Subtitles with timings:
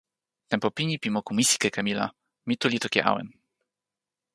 [0.51, 2.07] tenpo pini pi moku misikeke mi la,
[2.47, 3.27] mi tu li toki awen.